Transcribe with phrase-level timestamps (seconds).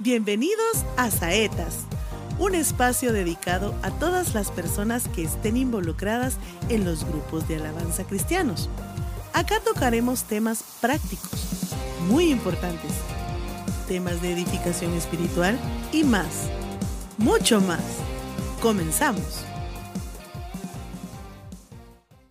[0.00, 1.80] Bienvenidos a Saetas,
[2.38, 6.36] un espacio dedicado a todas las personas que estén involucradas
[6.68, 8.70] en los grupos de alabanza cristianos.
[9.32, 11.74] Acá tocaremos temas prácticos,
[12.06, 12.92] muy importantes,
[13.88, 15.58] temas de edificación espiritual
[15.90, 16.48] y más,
[17.18, 17.82] mucho más.
[18.62, 19.47] Comenzamos.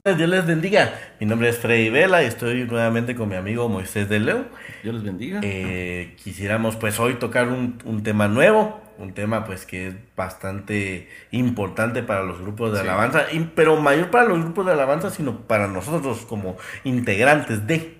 [0.15, 0.93] Dios les bendiga.
[1.19, 4.45] Mi nombre es Freddy Vela y estoy nuevamente con mi amigo Moisés de Leo.
[4.83, 5.41] Dios les bendiga.
[5.43, 11.09] Eh, quisiéramos pues hoy tocar un, un, tema nuevo, un tema pues que es bastante
[11.31, 12.83] importante para los grupos de sí.
[12.83, 17.97] alabanza, y, pero mayor para los grupos de alabanza, sino para nosotros como integrantes de.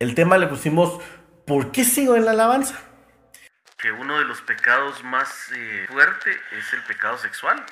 [0.00, 1.00] El tema le pusimos
[1.46, 2.78] ¿Por qué sigo en la alabanza?
[3.78, 7.64] Que uno de los pecados más eh, fuerte es el pecado sexual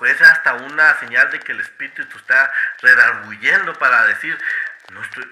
[0.00, 2.50] puede ser hasta una señal de que el espíritu está
[2.80, 4.36] redarguyendo para decir,
[4.92, 5.30] no, estoy,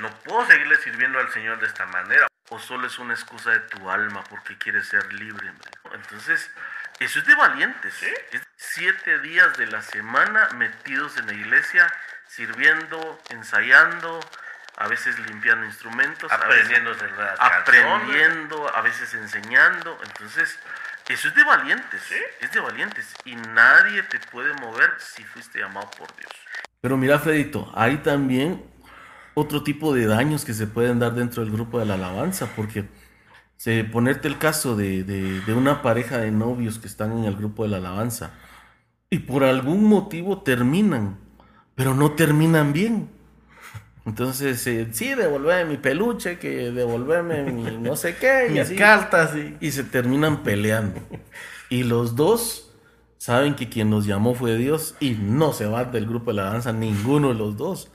[0.00, 2.26] no puedo seguirle sirviendo al Señor de esta manera.
[2.48, 5.52] O solo es una excusa de tu alma porque quieres ser libre.
[5.92, 6.50] Entonces,
[6.98, 7.92] eso es de valientes.
[7.92, 8.10] ¿Sí?
[8.32, 11.92] Es siete días de la semana metidos en la iglesia,
[12.26, 14.18] sirviendo, ensayando,
[14.78, 20.00] a veces limpiando instrumentos, aprendiendo, a veces, aprendiendo, a veces enseñando.
[20.04, 20.58] Entonces,
[21.08, 22.16] eso es de valientes, ¿Sí?
[22.40, 23.14] es de valientes.
[23.24, 26.30] Y nadie te puede mover si fuiste llamado por Dios.
[26.80, 28.64] Pero mira, Fredito, hay también
[29.34, 32.88] otro tipo de daños que se pueden dar dentro del grupo de la alabanza, porque
[33.56, 37.36] se, ponerte el caso de, de, de una pareja de novios que están en el
[37.36, 38.32] grupo de la alabanza
[39.10, 41.18] y por algún motivo terminan,
[41.74, 43.10] pero no terminan bien.
[44.06, 49.56] Entonces, eh, sí, devolverme mi peluche, que devolverme mi no sé qué, mis cartas, y...
[49.60, 51.00] y se terminan peleando.
[51.68, 52.72] Y los dos
[53.18, 56.44] saben que quien los llamó fue Dios y no se va del grupo de la
[56.44, 57.90] danza ninguno de los dos.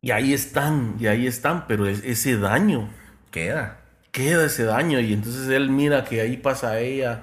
[0.00, 2.90] Y ahí están, y ahí están, pero ese daño
[3.30, 3.82] queda.
[4.10, 7.22] Queda ese daño y entonces él mira que ahí pasa ella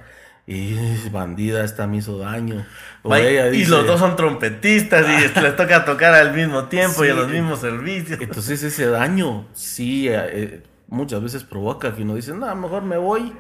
[0.50, 2.66] y bandida, esta me hizo daño.
[3.03, 7.02] O ella dice, y los dos son trompetistas y les toca tocar al mismo tiempo
[7.02, 8.17] sí, y a los mismos servicios.
[8.21, 13.33] Entonces ese daño sí eh, muchas veces provoca que uno dice, no, mejor me voy.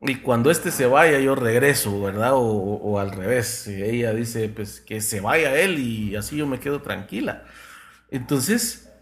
[0.00, 2.34] Y cuando este se vaya yo regreso, ¿verdad?
[2.34, 3.66] O, o, al revés.
[3.66, 7.44] Y ella dice, pues que se vaya él y así yo me quedo tranquila.
[8.12, 8.92] Entonces,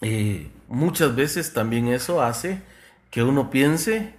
[0.00, 2.62] eh, muchas veces también eso hace
[3.10, 4.14] que uno piense,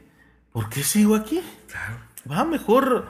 [0.52, 1.42] ¿por qué sigo aquí?
[1.68, 3.08] Claro va mejor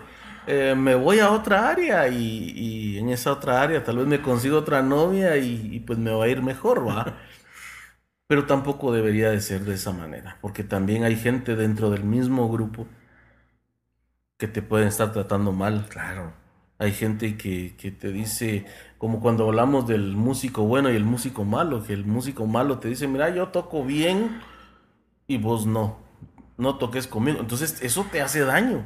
[0.52, 4.22] eh, me voy a otra área y, y, en esa otra área tal vez me
[4.22, 7.18] consigo otra novia y, y, pues me va a ir mejor, va.
[8.28, 12.50] Pero tampoco debería de ser de esa manera, porque también hay gente dentro del mismo
[12.50, 12.88] grupo
[14.38, 15.86] que te pueden estar tratando mal.
[15.90, 16.34] Claro.
[16.80, 18.66] Hay gente que, que te dice,
[18.98, 22.88] como cuando hablamos del músico bueno y el músico malo, que el músico malo te
[22.88, 24.42] dice, mira, yo toco bien
[25.28, 26.00] y vos no,
[26.58, 27.40] no toques conmigo.
[27.40, 28.86] Entonces eso te hace daño.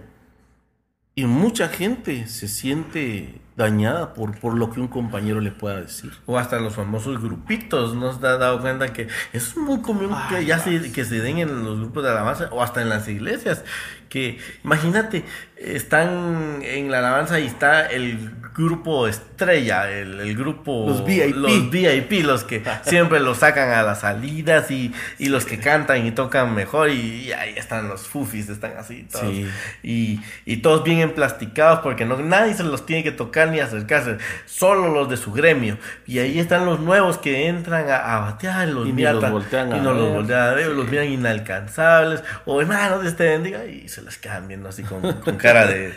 [1.16, 6.12] Y mucha gente se siente dañada por, por lo que un compañero le pueda decir.
[6.25, 10.35] O hasta los famosos grupitos, ¿no se ha dado cuenta que es muy común Ay,
[10.38, 13.07] que ya se, que se den en los grupos de alabanza o hasta en las
[13.07, 13.63] iglesias?
[14.09, 15.24] Que imagínate,
[15.56, 20.86] están en la alabanza y está el grupo estrella, el, el grupo...
[20.88, 21.36] Los VIP.
[21.36, 26.06] Los VIP, los que siempre los sacan a las salidas y, y los que cantan
[26.06, 29.25] y tocan mejor y, y ahí están los fufis, están así todos.
[29.25, 29.47] Sí.
[29.81, 34.18] Y, y todos bien emplasticados porque no, nadie se los tiene que tocar ni acercarse,
[34.46, 35.78] solo los de su gremio.
[36.06, 39.74] Y ahí están los nuevos que entran a, a batear, los Y miran los voltean
[39.74, 43.66] a y no los voltean a ver, los miran inalcanzables, o hermano, Dios te bendiga,
[43.66, 45.94] y se les quedan viendo así con, con cara de.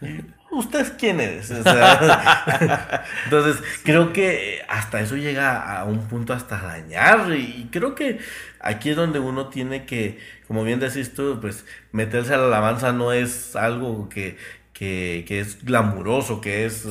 [0.54, 1.50] ¿Usted quién es?
[1.50, 7.32] O sea, entonces, creo que hasta eso llega a un punto hasta dañar.
[7.32, 8.18] Y creo que
[8.60, 12.92] aquí es donde uno tiene que, como bien decís tú, pues meterse a la alabanza
[12.92, 14.36] no es algo que,
[14.72, 16.86] que, que, es glamuroso, que es,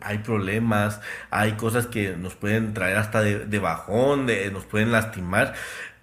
[0.00, 1.00] hay problemas,
[1.30, 5.54] hay cosas que nos pueden traer hasta de, de bajón, de, nos pueden lastimar,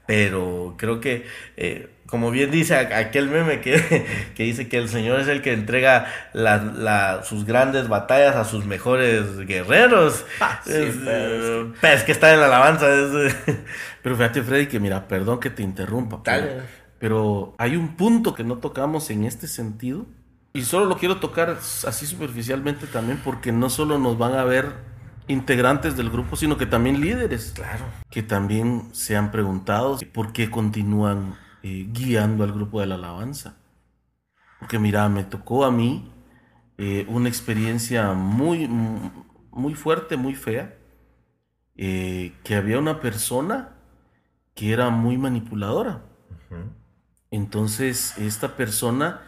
[0.08, 1.26] pero creo que,
[1.58, 4.06] eh, como bien dice aquel meme que,
[4.36, 8.46] que, dice que el Señor es el que entrega la, la, sus grandes batallas a
[8.46, 12.88] sus mejores guerreros, Ah, sí, es, pero- pues que está en la alabanza.
[12.90, 13.36] Es,
[14.02, 16.24] Pero fíjate, Freddy, que mira, perdón que te interrumpa.
[16.24, 16.48] Pero,
[16.98, 20.06] pero hay un punto que no tocamos en este sentido.
[20.54, 24.72] Y solo lo quiero tocar así superficialmente también porque no solo nos van a ver
[25.28, 27.52] integrantes del grupo, sino que también líderes.
[27.54, 27.84] Claro.
[28.10, 33.58] Que también se han preguntado por qué continúan eh, guiando al grupo de la alabanza.
[34.60, 36.12] Porque mira, me tocó a mí
[36.78, 40.78] eh, una experiencia muy, muy fuerte, muy fea,
[41.76, 43.76] eh, que había una persona
[44.56, 46.04] que era muy manipuladora.
[47.30, 49.22] Entonces, esta persona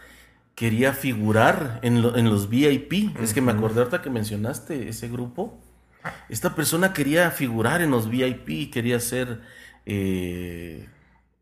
[0.54, 3.16] quería figurar en, los VIP.
[3.20, 5.58] Es que me acordé ahorita que mencionaste ese grupo.
[6.28, 9.42] Esta persona quería figurar en los VIP, quería ser
[9.86, 10.88] eh,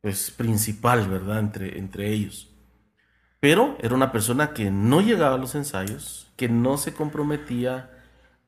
[0.00, 1.41] pues principal, ¿verdad?
[1.41, 2.49] Entre, entre ellos.
[3.41, 7.91] Pero era una persona que no llegaba a los ensayos, que no se comprometía,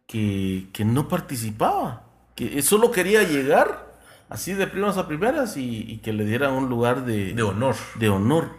[0.06, 6.25] que, no participaba, que solo quería llegar así de primas a primeras y, que le
[6.25, 7.76] diera un lugar de, de honor.
[7.99, 8.56] De honor.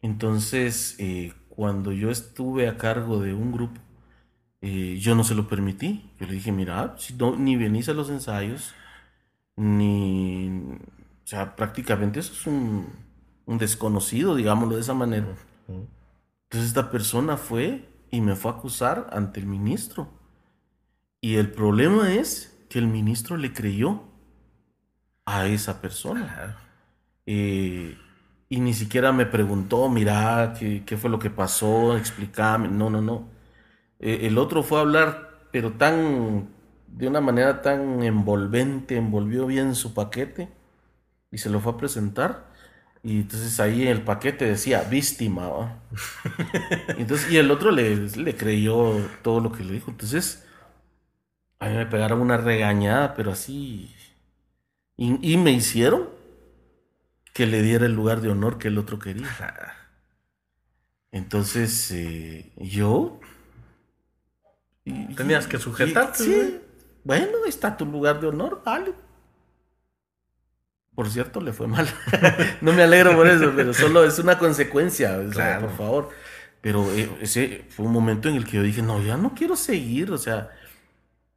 [0.00, 3.80] Entonces, eh, cuando yo estuve a cargo de un grupo,
[4.60, 6.10] eh, yo no se lo permití.
[6.18, 8.74] Yo le dije, mira, si ni venís a los ensayos,
[9.56, 10.50] ni...
[11.24, 12.86] O sea, prácticamente eso es un,
[13.46, 15.26] un desconocido, digámoslo de esa manera.
[15.68, 20.08] Entonces esta persona fue y me fue a acusar ante el ministro.
[21.20, 24.02] Y el problema es que el ministro le creyó
[25.24, 26.58] a esa persona.
[27.26, 27.96] Eh,
[28.50, 31.96] y ni siquiera me preguntó, mira, ¿qué, fue lo que pasó?
[31.96, 32.68] Explícame.
[32.68, 33.28] No, no, no.
[33.98, 36.48] Eh, el otro fue a hablar, pero tan,
[36.86, 40.50] de una manera tan envolvente, envolvió bien su paquete
[41.34, 42.46] y se lo fue a presentar.
[43.02, 45.82] Y entonces ahí en el paquete decía víctima.
[46.96, 49.90] entonces, y el otro le, le creyó todo lo que le dijo.
[49.90, 50.46] Entonces,
[51.58, 53.94] a mí me pegaron una regañada, pero así.
[54.96, 56.08] Y, me hicieron
[57.32, 59.28] que le diera el lugar de honor que el otro quería.
[61.10, 63.20] Entonces, eh, yo.
[65.16, 66.22] Tenías que sujetarte.
[66.22, 66.60] Sí.
[67.02, 68.94] Bueno, está tu lugar de honor, vale.
[70.94, 71.88] Por cierto, le fue mal.
[72.60, 75.18] no me alegro por eso, pero solo es una consecuencia,
[75.60, 76.10] por favor.
[76.60, 79.56] Pero eh, ese fue un momento en el que yo dije, no, ya no quiero
[79.56, 80.50] seguir, o sea,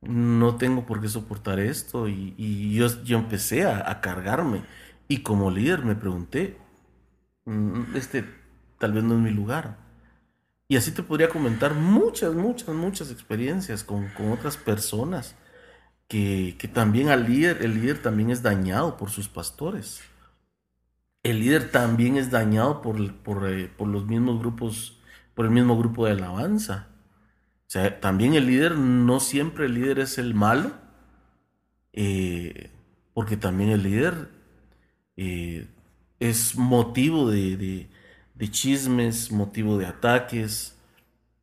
[0.02, 2.08] no tengo por qué soportar esto.
[2.08, 4.64] Y, yo, yo, empecé a, cargarme.
[5.08, 6.58] Y como líder me pregunté,
[7.46, 8.26] mm, este
[8.78, 9.78] tal vez no es mi lugar.
[10.68, 15.36] Y así te podría comentar muchas, muchas, muchas experiencias con, con otras personas
[16.08, 20.02] que, también al líder, el líder también es dañado por sus pastores.
[21.24, 25.00] El líder también es dañado por, por, eh, los mismos grupos,
[25.36, 26.88] por el mismo grupo de alabanza.
[27.68, 30.72] O sea, también el líder, no siempre el líder es el malo,
[31.92, 32.72] eh,
[33.14, 34.30] porque también el líder
[35.18, 35.68] eh,
[36.20, 37.90] es motivo de,
[38.36, 40.78] de, chismes, motivo de ataques.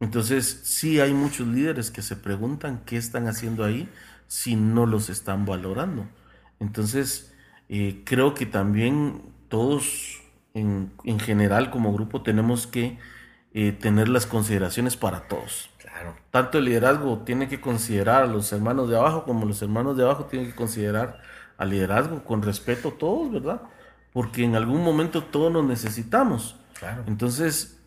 [0.00, 3.88] Entonces, sí hay muchos líderes que se preguntan qué están haciendo ahí
[4.34, 6.08] si no los están valorando.
[6.58, 7.32] Entonces,
[7.68, 10.22] eh, creo que también todos
[10.54, 10.90] en,
[11.20, 12.98] general como grupo tenemos que
[13.52, 15.70] eh, tener las consideraciones para todos.
[15.78, 16.16] Claro.
[16.32, 20.02] Tanto el liderazgo tiene que considerar a los hermanos de abajo como los hermanos de
[20.02, 21.22] abajo tienen que considerar
[21.56, 23.62] al liderazgo con respeto a todos, ¿verdad?
[24.12, 26.56] Porque en algún momento todos nos necesitamos.
[26.76, 27.04] Claro.
[27.06, 27.80] Entonces,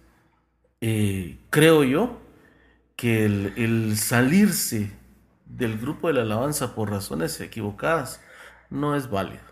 [0.80, 2.22] eh, creo yo
[2.96, 4.96] que el salirse
[5.50, 8.22] del grupo de la alabanza por razones equivocadas
[8.70, 9.44] no es válido.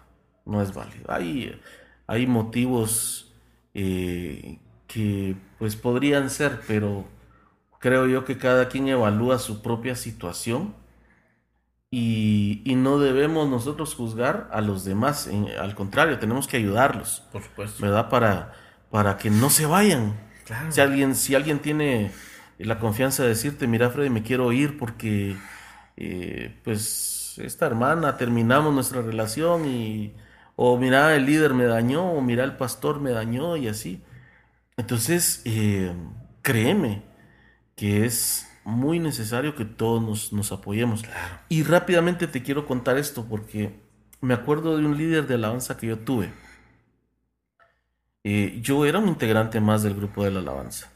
[0.46, 1.12] No es válido.
[1.12, 1.60] Hay,
[2.08, 3.34] hay motivos
[3.74, 7.06] eh, que pues podrían ser, pero
[7.80, 10.76] creo yo que cada quien evalúa su propia situación
[11.92, 15.30] y, no debemos nosotros juzgar a los demás.
[15.60, 17.24] al contrario, tenemos que ayudarlos.
[17.32, 17.82] Por supuesto.
[17.82, 18.10] ¿Verdad?
[18.10, 18.54] Para,
[18.92, 20.20] para que no se vayan.
[20.70, 22.12] Si, alguien, si alguien tiene
[22.60, 25.38] la confianza de decirte, mira Freddy, me quiero ir porque
[25.98, 30.14] eh, pues esta hermana, terminamos nuestra relación y,
[30.56, 34.02] o mira, el líder me dañó, o mira, el pastor me dañó y así.
[34.78, 35.94] Entonces, eh,
[36.42, 37.04] créeme
[37.76, 41.04] que es muy necesario que todos nos, apoyemos.
[41.50, 43.80] Y rápidamente te quiero contar esto porque
[44.22, 46.34] me acuerdo de un líder de alabanza que yo tuve.
[48.24, 50.92] Eh, yo era un integrante más del grupo de la alabanza.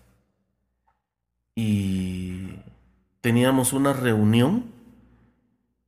[1.54, 2.56] Y
[3.22, 4.79] teníamos una reunión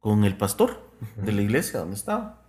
[0.01, 2.41] con el pastor de la iglesia donde estaba.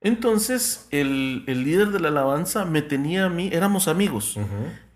[0.00, 4.36] Entonces, el, líder de la alabanza me tenía a mí, éramos amigos,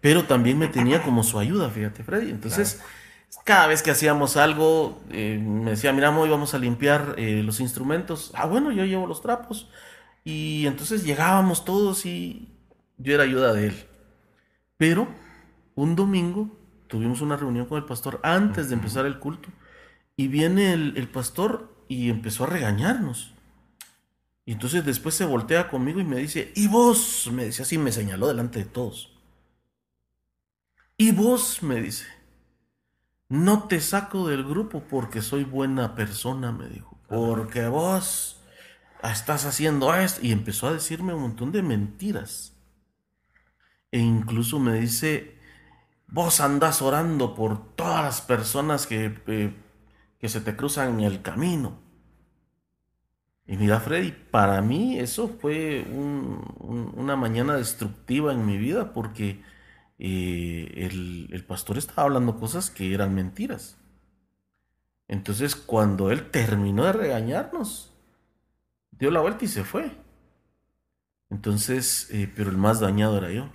[0.01, 2.31] pero también me tenía como su ayuda, fíjate, Freddy.
[2.31, 2.83] Entonces,
[3.45, 7.61] cada vez que hacíamos algo, eh, me decía, mira, hoy vamos a limpiar eh, los
[7.61, 8.33] instrumentos.
[8.35, 9.71] Ah, bueno, yo llevo los trapos.
[10.25, 12.51] Y entonces llegábamos todos y
[12.99, 13.85] yo era ayuda de él.
[14.77, 15.09] Pero
[15.75, 16.51] un domingo
[16.87, 19.49] tuvimos una reunión con el pastor antes de empezar el culto.
[20.19, 23.35] Y viene el, pastor y empezó a regañarnos.
[24.45, 27.31] Y entonces después se voltea conmigo y me dice, ¿y vos?
[27.33, 29.17] Me dice así, me señaló delante de todos.
[30.97, 31.63] ¿Y vos?
[31.63, 32.05] Me dice,
[33.29, 36.99] no te saco del grupo porque soy buena persona, me dijo.
[37.07, 38.43] Porque vos
[39.05, 40.19] estás haciendo esto.
[40.27, 42.57] Y empezó a decirme un montón de mentiras.
[43.93, 45.39] E incluso me dice,
[46.09, 49.55] vos andás orando por todas las personas que, eh,
[50.19, 51.79] que se te cruzan en el camino.
[53.47, 59.43] Y mira, Freddy, para mí eso fue una mañana destructiva en mi vida porque
[59.99, 60.89] eh,
[61.31, 63.79] el, pastor estaba hablando cosas que eran mentiras.
[65.09, 67.95] Entonces, cuando él terminó de regañarnos,
[68.91, 69.93] dio la vuelta y se fue.
[71.31, 73.49] Entonces, eh, pero el más dañado era yo.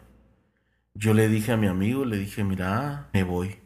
[0.96, 3.62] Yo le dije a mi amigo, le dije, mira, me voy.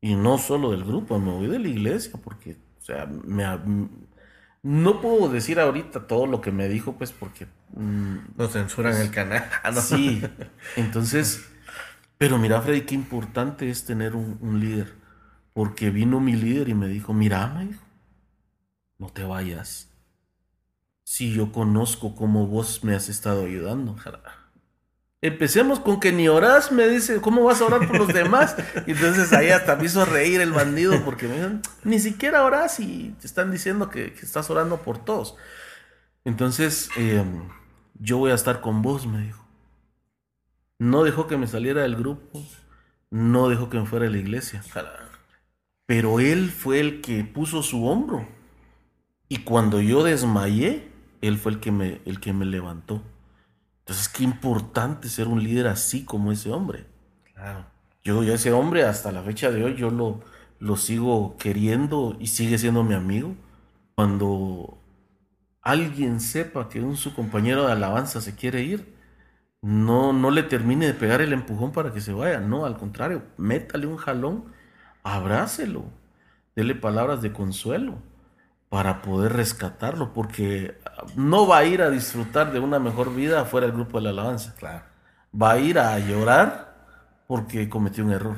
[0.00, 3.44] Y no solo del grupo, me voy de la iglesia, porque, o sea, me,
[4.62, 7.46] no puedo decir ahorita todo lo que me dijo, pues porque...
[7.74, 9.44] Mm, Nos censuran el canal.
[9.62, 10.22] Ah, sí,
[10.76, 11.48] entonces...
[12.18, 14.92] Pero mira, Freddy, qué importante es tener un, líder.
[15.52, 17.84] Porque vino mi líder y me dijo, mira, me dijo,
[18.98, 19.88] no te vayas.
[21.04, 23.96] Si yo conozco cómo vos me has estado ayudando.
[25.20, 28.56] Empecemos con que ni orás, me dice, ¿cómo vas a orar por los demás?
[28.86, 32.78] Y entonces ahí hasta me hizo reír el bandido porque me dicen, ni siquiera orás
[32.78, 35.36] y te están diciendo que, estás orando por todos.
[36.24, 37.48] Entonces, em,
[37.98, 39.44] yo voy a estar con vos, me dijo.
[40.78, 42.40] No dejó que me saliera del grupo,
[43.10, 44.62] no dejó que me fuera a la iglesia.
[45.86, 48.28] Pero él fue el que puso su hombro.
[49.28, 50.88] Y cuando yo desmayé,
[51.22, 53.02] él fue el que me, el que me levantó.
[53.88, 56.84] Entonces, qué importante ser un líder así como ese hombre.
[57.32, 57.64] Claro.
[58.04, 60.20] Yo, yo ese hombre, hasta la fecha de hoy, yo lo,
[60.58, 63.34] lo sigo queriendo y sigue siendo mi amigo.
[63.94, 64.76] Cuando
[65.62, 68.94] alguien sepa que un su compañero de alabanza se quiere ir,
[69.62, 72.40] no, no le termine de pegar el empujón para que se vaya.
[72.40, 74.52] No, al contrario, métale un jalón,
[75.02, 75.84] abrácelo,
[76.54, 78.02] dele palabras de consuelo
[78.68, 80.76] para poder rescatarlo, porque
[81.16, 84.10] no va a ir a disfrutar de una mejor vida fuera del grupo de la
[84.10, 84.54] alabanza.
[84.58, 84.84] Claro.
[85.40, 86.74] Va a ir a llorar
[87.26, 88.36] porque cometió un error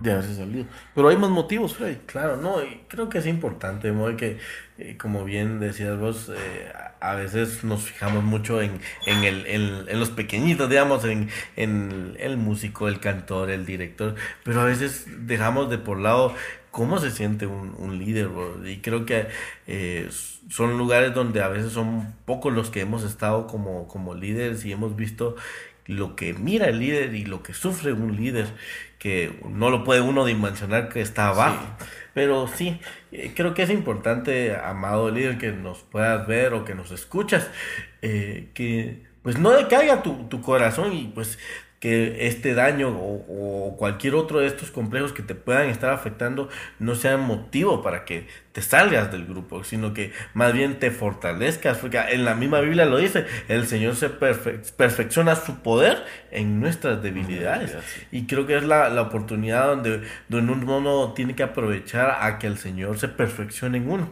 [0.00, 0.66] de haberse salido.
[0.94, 1.96] Pero hay más motivos, Freddy.
[2.06, 4.38] Claro, no, y creo que es importante, que,
[4.78, 10.00] eh, como bien decías vos, eh, a veces nos fijamos mucho en, en, el, en,
[10.00, 15.70] los pequeñitos, digamos, en, en el músico, el cantor, el director, pero a veces dejamos
[15.70, 16.34] de por lado
[16.74, 18.30] cómo se siente un, líder,
[18.64, 19.28] y creo que
[19.68, 20.10] eh,
[20.50, 24.72] son lugares donde a veces son pocos los que hemos estado como, como líderes y
[24.72, 25.36] hemos visto
[25.86, 28.46] lo que mira el líder y lo que sufre un líder,
[28.98, 31.64] que no lo puede uno dimensionar que está abajo.
[32.12, 32.80] Pero sí,
[33.12, 37.48] eh, creo que es importante, amado líder, que nos puedas ver o que nos escuchas,
[38.02, 41.38] eh, que pues no decaiga tu, tu corazón y pues
[41.84, 46.48] que este daño o, cualquier otro de estos complejos que te puedan estar afectando
[46.78, 51.76] no sean motivo para que te salgas del grupo, sino que más bien te fortalezcas,
[51.76, 57.02] porque en la misma Biblia lo dice, el Señor se perfecciona su poder en nuestras
[57.02, 57.76] debilidades.
[58.10, 62.46] Y creo que es la, la oportunidad donde, donde uno tiene que aprovechar a que
[62.46, 64.10] el Señor se perfeccione en uno.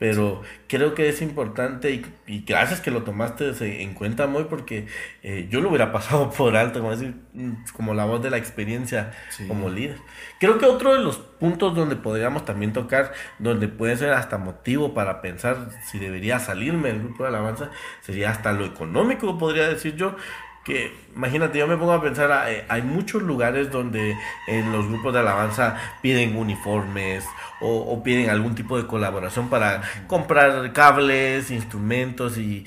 [0.00, 4.86] Pero creo que es importante y, gracias que lo tomaste en cuenta muy porque
[5.22, 8.38] eh, yo lo hubiera pasado por alto, como decir, mm, como la voz de la
[8.38, 9.12] experiencia
[9.46, 9.98] como líder.
[10.38, 14.94] Creo que otro de los puntos donde podríamos también tocar, donde puede ser hasta motivo
[14.94, 19.96] para pensar si debería salirme del grupo de alabanza, sería hasta lo económico, podría decir
[19.96, 20.16] yo,
[20.64, 25.12] que imagínate, yo me pongo a pensar, eh, hay muchos lugares donde en los grupos
[25.12, 27.24] de alabanza piden uniformes
[27.60, 32.64] o, piden algún tipo de colaboración para comprar cables, instrumentos y,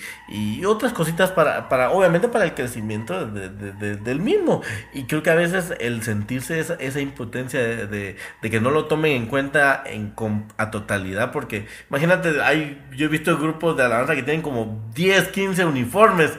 [0.66, 4.62] otras cositas para, para, obviamente para el crecimiento del mismo.
[4.94, 9.12] Y creo que a veces el sentirse esa, esa impotencia de, que no lo tomen
[9.14, 10.14] en cuenta en,
[10.58, 15.30] a totalidad, porque imagínate, hay, yo he visto grupos de alabanza que tienen como 10,
[15.30, 16.32] 15 uniformes,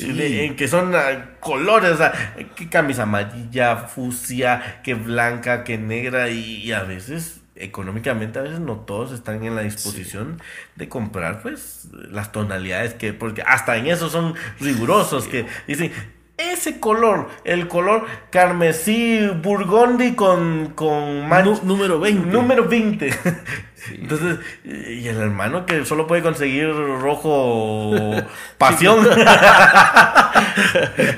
[0.00, 6.30] en que son ah, colores, o sea, que camisa amarilla, fucsia, que blanca, que negra,
[6.30, 10.40] y a veces económicamente a veces no todos están en la disposición
[10.74, 15.92] de comprar pues las tonalidades que porque hasta en eso son rigurosos que dicen
[16.36, 21.28] ese color, el color carmesí burgundy con, con
[21.62, 22.28] número 20.
[22.28, 23.14] Número 20.
[23.92, 27.92] Entonces, y el hermano que solo puede conseguir rojo
[28.58, 29.06] pasión.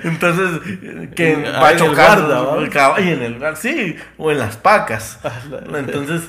[0.04, 0.60] Entonces,
[1.14, 2.18] que va a chocar
[2.58, 5.20] el caballo en el lugar, sí, o en las pacas.
[5.74, 6.28] Entonces,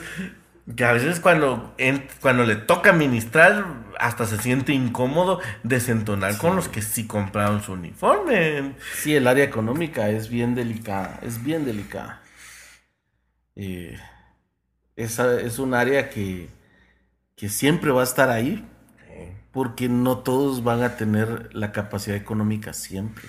[0.75, 1.73] que a veces cuando,
[2.21, 3.65] cuando le toca ministrar,
[3.99, 8.75] hasta se siente incómodo desentonar con los que sí compraron su uniforme.
[8.91, 12.21] Sí, el área económica es bien delicada, es bien delicada.
[13.55, 13.97] Eh,
[14.95, 16.49] esa es un área que,
[17.35, 18.65] que siempre va a estar ahí,
[19.53, 23.25] porque no todos van a tener la capacidad económica siempre.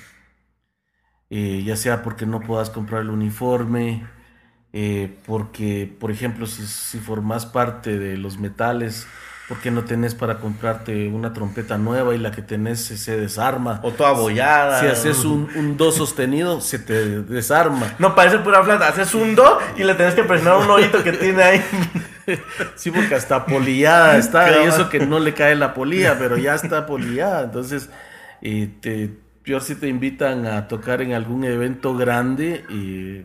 [1.30, 4.06] eh, ya sea porque no puedas comprar el uniforme,
[4.72, 9.06] eh, porque, por ejemplo, si, si formas parte de los metales,
[9.48, 13.80] porque no tenés para comprarte una trompeta nueva y la que tenés se, desarma.
[13.82, 14.80] O toda abollada.
[14.80, 17.94] Si haces un, un do sostenido, se te desarma.
[17.98, 18.88] No parece pura plata.
[18.88, 21.64] Haces un do y le tenés que presionar un hoyito que tiene ahí.
[22.74, 26.54] Sí, porque hasta polillada está, y eso que no le cae la polilla, pero ya
[26.54, 27.44] está polillada.
[27.44, 27.88] Entonces,
[28.42, 29.10] eh, te,
[29.42, 33.24] peor si te invitan a tocar en algún evento grande y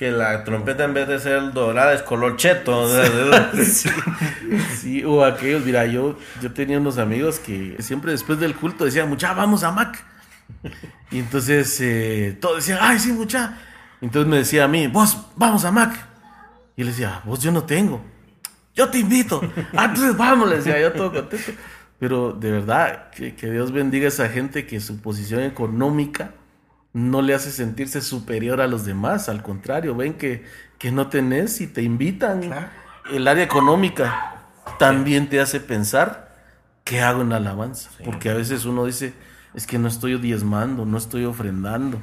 [0.00, 2.84] Que la trompeta en vez de ser dorada es color cheto.
[2.84, 3.52] o sea,
[4.80, 9.10] Sí, o aquellos, mira, yo, yo tenía unos amigos que siempre después del culto decían,
[9.10, 10.02] mucha, vamos a Mac.
[11.10, 13.58] Y entonces eh, todos decían, ay, sí, mucha.
[14.00, 15.94] Entonces me decía a mí, vos, vamos a Mac.
[16.76, 18.02] Y le decía, vos yo no tengo.
[18.74, 19.42] Yo te invito.
[19.76, 21.52] Ah, entonces vamos, le decía yo todo contento.
[21.98, 26.30] Pero de verdad, que, que Dios bendiga a esa gente que su posición económica
[26.92, 29.28] no le hace sentirse superior a los demás.
[29.28, 30.44] Al contrario, ven que,
[30.78, 32.50] que no tenés y te invitan.
[33.10, 34.42] El área económica
[34.78, 36.36] también te hace pensar
[36.84, 37.90] qué hago en la alabanza.
[38.04, 39.14] Porque a veces uno dice,
[39.54, 42.02] es que no estoy diezmando, no estoy ofrendando.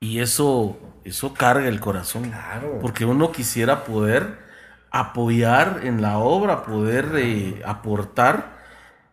[0.00, 2.24] Y eso, eso carga el corazón.
[2.24, 2.78] Claro.
[2.80, 4.38] Porque uno quisiera poder
[4.90, 8.58] apoyar en la obra, poder eh, aportar.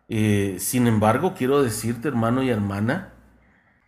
[0.10, 3.15] Eh, sin embargo, quiero decirte, hermano y hermana,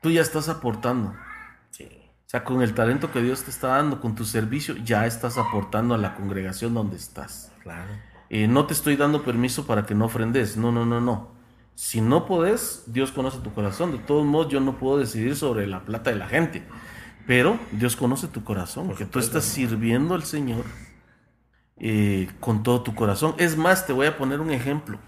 [0.07, 1.09] tú ya estás aportando.
[1.09, 5.37] O sea, con el talento que Dios te está dando, con tu servicio, ya estás
[5.37, 7.51] aportando a la congregación donde estás.
[7.63, 7.89] Claro.
[8.29, 10.55] Eh, no te estoy dando permiso para que no ofrendes.
[10.55, 11.31] No, no, no, no.
[11.75, 13.91] Si no podés, Dios conoce tu corazón.
[13.91, 16.65] De todos modos, yo no puedo decidir sobre la plata de la gente.
[17.25, 20.63] Pero Dios conoce tu corazón, porque tú estás sirviendo al Señor
[21.77, 23.35] eh, con todo tu corazón.
[23.37, 24.99] Es más, te voy a poner un ejemplo.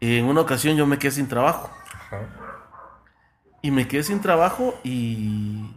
[0.00, 1.70] En una ocasión yo me quedé sin trabajo.
[3.62, 5.70] Y me quedé sin trabajo y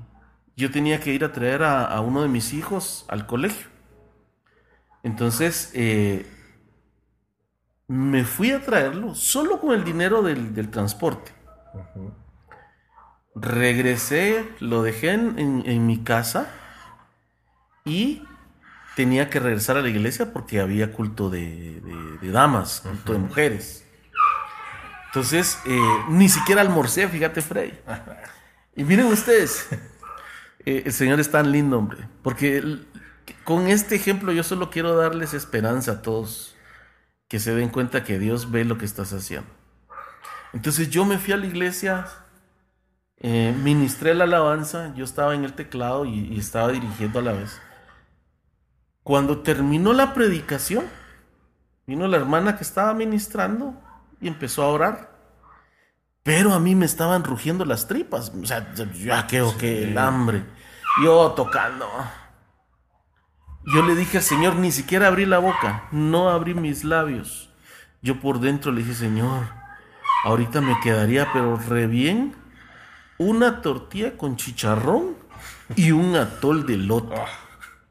[0.55, 3.67] yo tenía que ir a traer a, a uno de mis hijos al colegio.
[5.03, 6.25] Entonces, eh,
[7.87, 11.31] me fui a traerlo solo con el dinero del, del transporte.
[13.35, 16.49] Regresé, lo dejé en, en- en mi casa
[17.85, 18.23] y
[18.95, 23.19] tenía que regresar a la iglesia porque había culto de, de- de damas, culto de
[23.19, 23.85] mujeres.
[25.11, 27.77] Entonces, eh, ni siquiera almorcé, fíjate, Frey.
[28.77, 29.67] Y miren ustedes,
[30.65, 32.63] eh, el Señor es tan lindo, hombre, porque
[33.43, 36.55] con este ejemplo yo solo quiero darles esperanza a todos
[37.27, 39.49] que se den cuenta que Dios ve lo que estás haciendo.
[40.53, 42.07] Entonces yo me fui a la iglesia,
[43.17, 47.33] eh, ministré la alabanza, yo estaba en el teclado y, y estaba dirigiendo a la
[47.33, 47.59] vez.
[49.03, 50.85] Cuando terminó la predicación,
[51.85, 53.75] vino la hermana que estaba ministrando
[54.21, 55.11] y empezó a orar.
[56.23, 58.31] Pero a mí me estaban rugiendo las tripas.
[58.41, 60.43] O sea, ya que o que el hambre.
[61.03, 61.87] Yo tocando.
[63.73, 67.49] Yo le dije al Señor, ni siquiera abrí la boca, no abrí mis labios.
[68.01, 69.45] Yo por dentro le dije, Señor,
[70.25, 72.35] ahorita me quedaría, pero re bien,
[73.19, 75.15] una tortilla con chicharrón
[75.75, 77.15] y un atol de lote.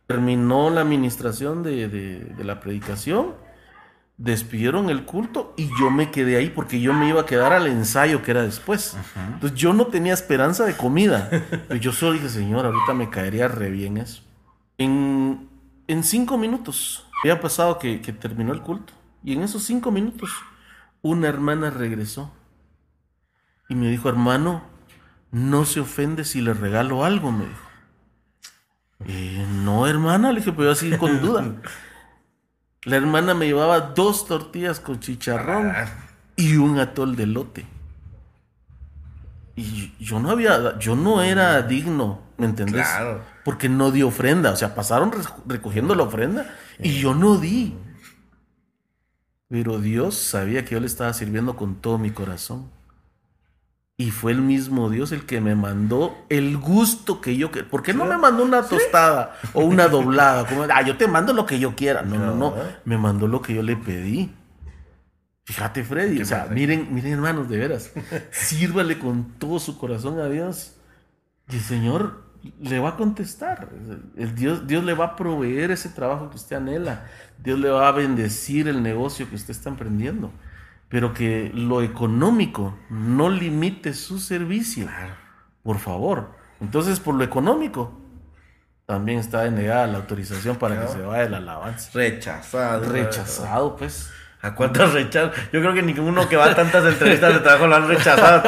[0.09, 3.35] Terminó la administración de, de- de la predicación,
[4.21, 7.67] despidieron el culto y yo me quedé ahí porque yo me iba a quedar al
[7.67, 8.95] ensayo que era después.
[9.35, 11.29] Entonces yo no tenía esperanza de comida.
[11.31, 14.23] Pero yo solo dije, Señor, ahorita me caería re bien eso.
[14.77, 15.49] En,
[15.89, 18.93] en cinco minutos había pasado que, que terminó el culto.
[19.25, 20.31] Y en esos cinco minutos
[21.01, 22.31] una hermana regresó
[23.71, 24.63] y me dijo, hermano,
[25.31, 27.69] no se ofende si le regalo algo, me dijo.
[29.07, 31.55] "Eh, no, hermana, le dije, pero yo así con duda.
[32.85, 35.73] La hermana me llevaba dos tortillas con chicharrón
[36.37, 37.67] y un atol de lote.
[39.57, 42.87] Y yo no había, yo no era digno, ¿me entendés?
[42.89, 43.23] Claro.
[43.45, 47.75] Porque no di ofrenda, o sea, pasaron re- recogiendo la ofrenda y yo no di.
[49.49, 52.71] Pero Dios sabía que yo le estaba sirviendo con todo mi corazón.
[54.01, 57.69] Y fue el mismo Dios el que me mandó el gusto que yo quería.
[57.69, 60.47] ¿Por qué no me mandó una tostada o una doblada?
[60.47, 62.01] Como, ah, yo te mando lo que yo quiera.
[62.01, 62.55] No, no, no.
[62.87, 64.35] Me mandó lo que yo le pedí.
[65.45, 66.23] Fíjate, Freddy.
[66.23, 67.93] O sea, miren, miren, hermanos, de veras.
[68.31, 70.77] Sírvale con todo su corazón a Dios.
[71.51, 72.23] Y el Señor
[72.59, 73.69] le va a contestar.
[74.17, 77.05] El Dios, Dios le va a proveer ese trabajo que usted anhela.
[77.37, 80.33] Dios le va a bendecir el negocio que usted está emprendiendo.
[80.91, 84.87] Pero que lo económico no limite su servicio.
[85.63, 86.33] Por favor.
[86.61, 87.99] Entonces, por lo económico,
[88.85, 91.91] también está denegada la autorización para que se vaya la alabanza.
[91.95, 92.93] Rechazado.
[92.93, 94.11] Rechazado, pues.
[94.43, 95.37] ¿A cuántos rechazos?
[95.53, 98.43] Yo creo que ninguno que va a tantas entrevistas de trabajo lo han rechazado.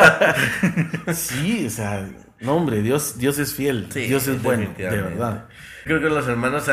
[1.15, 2.09] sí, o sea,
[2.41, 3.89] no, hombre, Dios, Dios es fiel.
[3.89, 5.47] Dios es bueno, de verdad.
[5.85, 6.67] Creo que los hermanos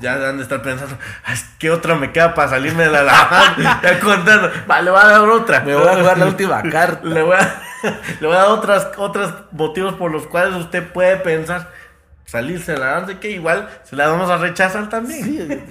[0.00, 0.96] ya han de estar pensando,
[1.58, 3.80] ¿qué otra me queda para salirme de la lavanda?
[3.82, 5.60] ya contando, va, le voy a dar otra.
[5.60, 7.06] Me voy a jugar la última carta.
[7.06, 7.62] le, voy a,
[8.20, 11.70] le voy a dar otras, otros motivos por los cuales usted puede pensar
[12.24, 15.64] salirse de la danza, que igual se la vamos a rechazar también.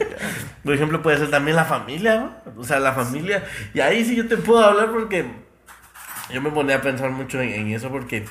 [0.64, 2.36] Por ejemplo, puede ser también la familia, ¿no?
[2.58, 3.44] O sea, la familia.
[3.74, 5.26] Y ahí sí yo te puedo hablar porque
[6.32, 8.26] yo me ponía a pensar mucho en, eso porque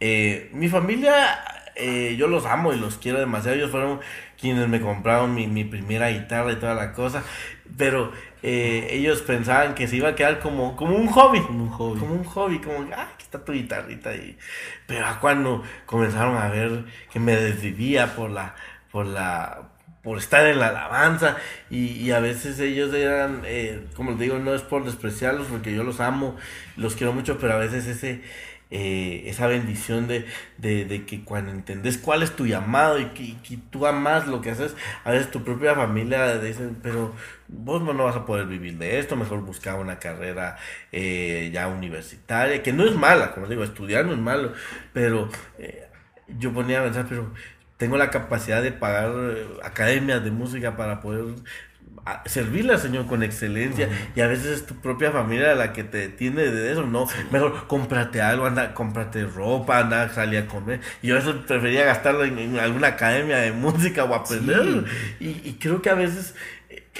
[0.00, 1.38] eh, mi familia
[1.76, 3.56] eh, yo los amo y los quiero demasiado.
[3.56, 4.00] Ellos fueron
[4.40, 7.22] quienes me compraron mi, primera guitarra y toda la cosa.
[7.76, 8.12] Pero
[8.42, 11.40] eh, ellos pensaban que se iba a quedar como, como un hobby.
[11.40, 12.00] Como un hobby.
[12.00, 14.14] Como un hobby, como, ah, aquí está tu guitarrita.
[14.14, 14.38] Y,
[14.86, 18.54] pero cuando comenzaron a ver que me desvivía por la,
[18.90, 19.68] por la,
[20.06, 21.36] por estar en la alabanza
[21.68, 25.82] y, a veces ellos eran, eh, como les digo, no es por despreciarlos porque yo
[25.82, 26.36] los amo,
[26.76, 28.22] los quiero mucho, pero a veces ese
[28.70, 30.24] eh, esa bendición de,
[31.06, 34.74] que cuando entendés cuál es tu llamado y que, tú amas lo que haces,
[35.04, 37.14] a veces tu propia familia dice, pero
[37.46, 40.56] vos no, vas a poder vivir de esto, mejor buscar una carrera
[40.90, 44.52] eh, ya universitaria, que no es mala, como digo, estudiar no es malo,
[44.92, 45.88] pero eh,
[46.38, 47.32] yo ponía a pensar, pero
[47.76, 49.12] tengo la capacidad de pagar
[49.62, 51.36] academias de música para poder
[52.26, 56.08] servirle al Señor con excelencia y a veces es tu propia familia la que te
[56.08, 60.80] tiene de eso, no, mejor cómprate algo, anda, cómprate ropa, anda, salir a comer.
[61.02, 64.84] Y yo eso prefería gastarlo en, alguna academia de música o aprenderlo.
[65.20, 66.34] Y, y creo que a veces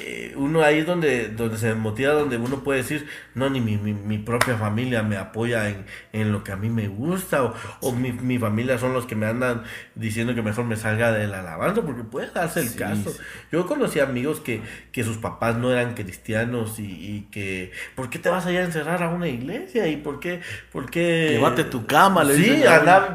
[0.00, 3.76] eh, uno ahí es donde, donde se motiva, donde uno puede decir, no, ni mi,
[3.76, 7.92] mi, propia familia me apoya en, en, lo que a mí me gusta, o, o
[7.92, 9.62] mi, mi, familia son los que me andan
[9.94, 13.14] diciendo que mejor me salga del alabanza, porque puede darse el caso.
[13.50, 14.61] Yo conocí amigos que,
[14.92, 18.59] que sus papás no eran cristianos y, y, que, ¿por qué te vas a ir
[18.59, 19.87] a encerrar a una iglesia?
[19.88, 20.40] ¿Y por qué?
[20.72, 21.30] Por qué...
[21.30, 22.62] Llévate tu cama, le Sí,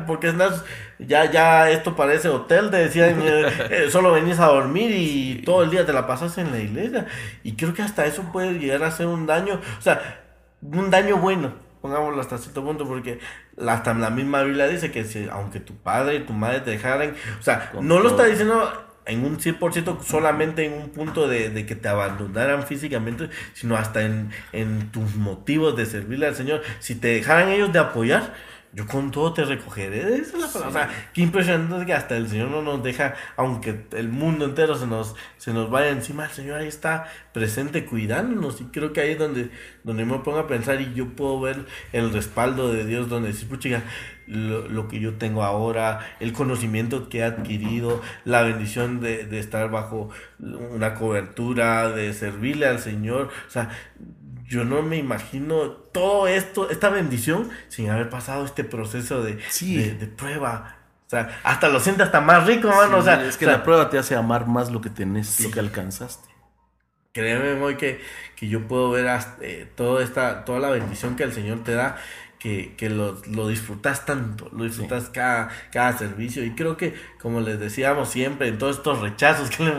[0.07, 0.35] porque es
[1.07, 5.63] ya, ya esto parece hotel, te decían, eh, eh, solo venís a dormir y todo
[5.63, 7.07] el día te la pasas en la iglesia.
[7.43, 10.21] Y creo que hasta eso puede llegar a ser un daño, o sea,
[10.61, 13.19] un daño bueno, pongámoslo hasta cierto punto, porque
[13.67, 17.15] hasta la misma Biblia dice que si, aunque tu padre y tu madre te dejaran,
[17.39, 18.71] o sea, no lo está diciendo
[19.05, 24.03] en un 100% solamente en un punto de, de, que te abandonaran físicamente, sino hasta
[24.03, 26.61] en, en tus motivos de servirle al Señor.
[26.79, 28.33] Si te dejaran ellos de apoyar,
[28.73, 30.15] yo con todo te recogeré.
[30.15, 30.67] Esa es la palabra.
[30.69, 34.75] O sea, qué impresionante que hasta el Señor no nos deja, aunque el mundo entero
[34.75, 38.61] se nos, se nos vaya encima, el Señor ahí está presente cuidándonos.
[38.61, 39.51] Y creo que ahí es donde,
[39.83, 43.49] donde me pongo a pensar y yo puedo ver el respaldo de Dios, donde decir,
[43.49, 43.83] puchiga,
[44.27, 49.39] lo, lo, que yo tengo ahora, el conocimiento que he adquirido, la bendición de, de
[49.39, 53.29] estar bajo una cobertura, de servirle al Señor.
[53.47, 53.69] O sea,
[54.51, 60.07] yo no me imagino todo esto, esta bendición, sin haber pasado este proceso de, de,
[60.07, 60.75] prueba.
[61.07, 62.97] O sea, hasta lo siente hasta más rico, mano.
[62.97, 65.61] o sea, es que la prueba te hace amar más lo que tenés, lo que
[65.61, 66.27] alcanzaste.
[67.13, 68.01] Créeme, hoy que,
[68.35, 69.07] que yo puedo ver
[69.39, 71.95] eh, toda, esta, toda la bendición que el Señor te da,
[72.37, 76.43] que, que lo, lo, disfrutas tanto, lo disfrutas cada, cada servicio.
[76.43, 79.73] Y creo que, como les decíamos siempre, en todos estos rechazos que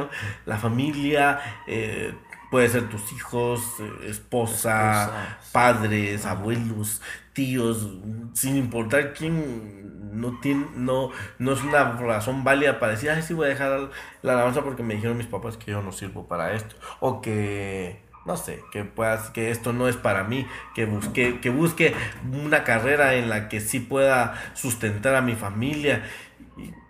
[0.46, 2.14] la familia, eh,
[2.52, 7.00] Puede ser tus hijos, eh, esposa, padres, abuelos,
[7.32, 7.88] tíos,
[8.34, 13.32] sin importar quién no tiene, no, no es una razón válida para decir, ay, sí
[13.32, 13.88] voy a dejar
[14.20, 16.76] la alabanza porque me dijeron mis papás que yo no sirvo para esto.
[17.00, 21.48] O que no sé, que puedas, que esto no es para mí, que busque, que
[21.48, 21.94] busque
[22.30, 26.04] una carrera en la que sí pueda sustentar a mi familia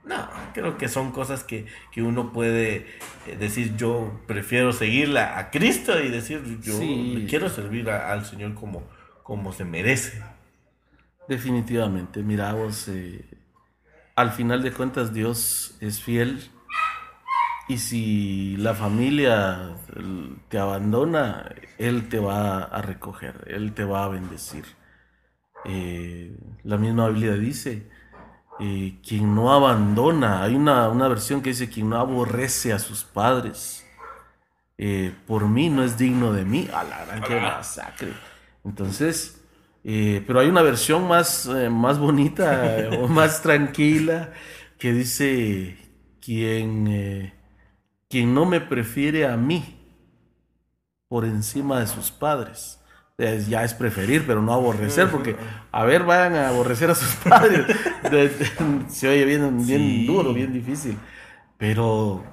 [0.04, 2.86] no, creo que son cosas que, uno puede
[3.26, 6.78] eh, decir, yo prefiero seguirla a Cristo y decir, yo
[7.28, 8.82] quiero servir al Señor como,
[9.22, 10.22] como se merece.
[11.28, 13.24] Definitivamente, mira vos, eh,
[14.16, 16.50] al final de cuentas Dios es fiel
[17.68, 19.76] y si la familia
[20.48, 24.64] te abandona, Él te va a recoger, Él te va a bendecir.
[25.64, 27.88] Eh, la misma Biblia dice,
[28.60, 33.86] eh, quien no abandona, hay una, versión que dice, quien no aborrece a sus padres,
[34.78, 36.68] eh, por mí no es digno de mí.
[36.72, 38.12] A la gran que masacre.
[38.64, 39.40] Entonces,
[39.84, 44.32] eh, pero hay una versión más, más bonita o más tranquila
[44.78, 45.78] que dice,
[46.20, 47.32] quien,
[48.08, 49.78] quien no me prefiere a mí
[51.08, 52.81] por encima de sus padres
[53.18, 55.36] ya es preferir, pero no aborrecer, porque,
[55.70, 57.66] a ver, vayan a aborrecer a sus padres.
[58.88, 60.96] Se oye bien, bien duro, bien difícil.
[61.58, 62.24] Pero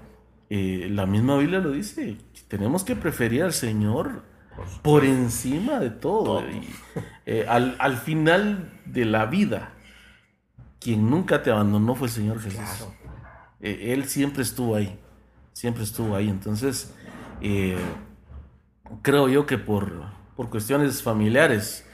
[0.49, 4.23] eh, la misma Biblia lo dice, tenemos que preferir al Señor
[4.81, 6.41] por encima de todo.
[6.49, 6.67] Y,
[7.25, 9.73] eh, al, al final de la vida,
[10.79, 12.87] quien nunca te abandonó fue el Señor Jesús.
[13.61, 14.97] Eh, él siempre estuvo ahí,
[15.53, 16.29] siempre estuvo ahí.
[16.29, 16.95] Entonces,
[19.03, 21.85] creo yo que por, por cuestiones familiares,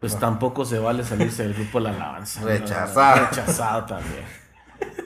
[0.00, 2.42] pues tampoco se vale salirse del grupo de la alabanza.
[2.42, 3.26] Rechazado.
[3.30, 4.24] Rechazado también.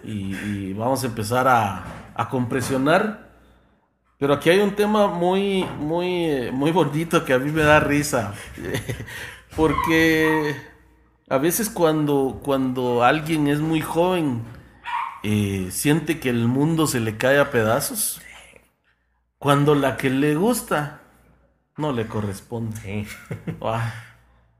[0.03, 1.85] Y, y vamos a empezar a,
[2.16, 3.31] a compresionar.
[4.18, 7.79] Pero aquí hay un tema muy, muy, eh, muy bonito que a mí me da
[7.79, 8.35] risa.
[9.57, 10.57] Porque
[11.29, 14.42] a veces cuando, cuando alguien es muy joven,
[15.22, 18.20] eh, siente que el mundo se le cae a pedazos.
[19.38, 20.99] Cuando la que le gusta
[21.80, 23.06] no le corresponde.
[23.62, 23.92] Ah,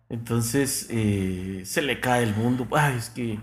[0.09, 2.67] entonces eh, se le cae el mundo.
[2.73, 3.39] Ay, es que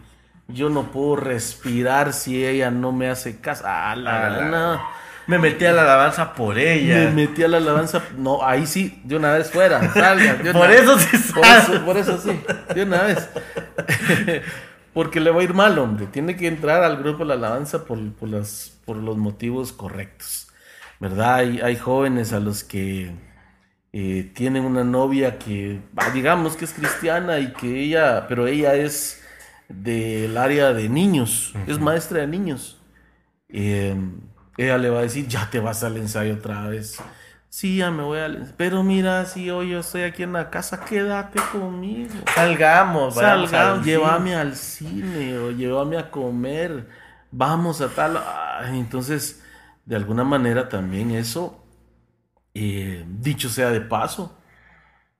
[0.50, 3.64] yo no puedo respirar si ella no me hace caso.
[3.66, 4.82] Ah, la, la- no.
[5.28, 6.96] Me metí a la alabanza por ella.
[6.96, 8.02] Me metí a la alabanza.
[8.18, 9.92] No, ahí sí, de una vez fuera.
[9.94, 10.82] Salga, Por vez.
[10.84, 11.76] eso sí Por sale.
[11.76, 12.40] eso, por eso sí,
[12.74, 13.30] de una vez.
[14.94, 16.08] Porque le va a ir mal, hombre.
[16.08, 20.48] Tiene que entrar al grupo de la alabanza por, por las, por los motivos correctos.
[21.00, 21.36] ¿Verdad?
[21.36, 23.12] Hay, hay jóvenes a los que
[24.00, 25.82] eh, tienen una novia que,
[26.14, 29.24] digamos que es cristiana y que ella, pero ella es
[29.70, 32.80] del área de niños, es maestra de niños.
[33.50, 33.96] Eh,
[34.56, 37.02] ella le va a decir, ya te vas al ensayo otra vez.
[37.50, 38.54] Sí, ya me voy al ensayo.
[38.56, 42.14] Pero mira, si hoy yo estoy aquí en la casa, quédate conmigo.
[42.36, 46.88] Salgamos, Salgamos, al llévame al cine o llévame a comer.
[47.32, 48.18] Vamos a tal.
[48.62, 49.42] Ay, entonces,
[49.86, 51.67] de alguna manera también eso,
[52.60, 54.38] eh, dicho sea de paso.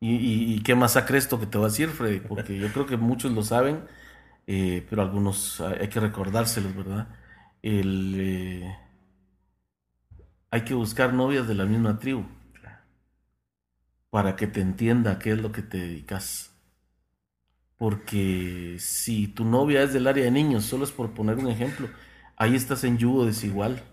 [0.02, 2.86] Y, y- y qué masacre esto que te voy a decir, Freddy, porque yo creo
[2.88, 3.84] que muchos lo saben,
[4.48, 7.10] eh, pero algunos hay hay que recordárselos, ¿verdad?
[7.64, 8.64] Eh,
[10.52, 12.26] hay que buscar novias de la misma tribu
[14.10, 16.52] para que te entienda qué es lo que te dedicas.
[17.78, 21.88] Porque si tu novia es del área de niños, solo es por poner un ejemplo,
[22.36, 23.84] ahí estás en yugo desigual.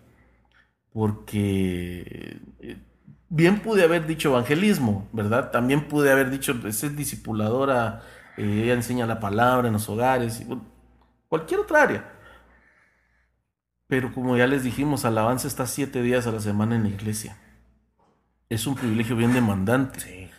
[0.92, 2.38] Porque
[3.28, 5.50] bien pude haber dicho evangelismo, ¿verdad?
[5.50, 8.02] También pude haber dicho, pues es discipuladora,
[8.36, 10.64] eh, ella enseña la palabra en los hogares, y, bueno,
[11.28, 12.10] cualquier otra área.
[13.86, 17.38] Pero como ya les dijimos, alabanza está siete días a la semana en la iglesia.
[18.48, 20.30] Es un privilegio bien demandante Sí.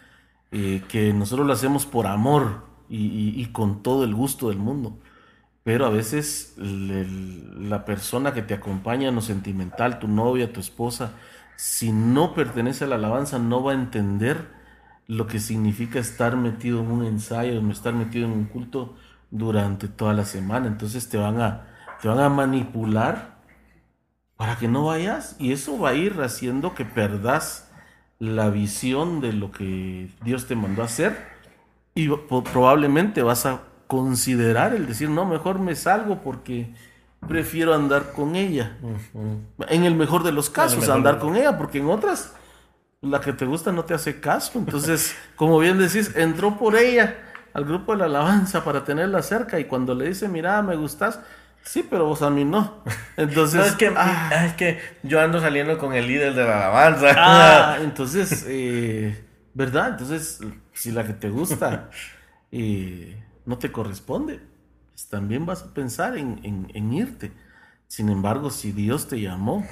[0.51, 4.59] eh, que nosotros lo hacemos por amor y, y- y con todo el gusto del
[4.59, 4.99] mundo.
[5.63, 10.53] Pero a veces el- el- la persona que te acompaña en lo sentimental, tu novia,
[10.53, 11.13] tu esposa,
[11.55, 14.47] si no pertenece a la alabanza, no va a entender
[15.07, 18.95] lo que significa estar metido en un ensayo, estar metido en un culto
[19.31, 20.67] durante toda la semana.
[20.67, 21.67] Entonces te van a,
[22.01, 23.35] te van a manipular
[24.37, 27.71] para que no vayas y eso va a ir haciendo que perdas
[28.19, 31.17] la visión de lo que Dios te mandó hacer
[31.93, 36.73] y probablemente vas a considerar el decir, no, mejor me salgo porque
[37.27, 38.77] prefiero andar con ella.
[39.67, 42.33] En el mejor de los casos, mejor andar con ella, porque en otras,
[43.01, 44.59] la que te gusta no te hace caso.
[44.59, 47.15] Entonces, como bien decís, entró por ella
[47.53, 51.19] al grupo de la alabanza para tenerla cerca y cuando le dice, mira, me gustas,
[51.63, 52.83] sí, pero vos a mí no.
[53.15, 56.43] Entonces, No, es que, ah, ah, es que yo ando saliendo con el líder de
[56.43, 57.13] la alabanza.
[57.17, 59.23] Ah, entonces, eh,
[59.53, 59.91] ¿verdad?
[59.91, 60.41] Entonces,
[60.73, 61.89] si la que te gusta
[62.51, 64.39] eh, no te corresponde,
[65.09, 67.31] también vas a pensar en, en- en irte.
[67.87, 69.65] Sin embargo, si Dios te llamó,